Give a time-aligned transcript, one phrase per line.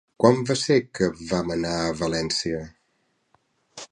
[0.21, 2.65] Quan va ser que vam anar a València?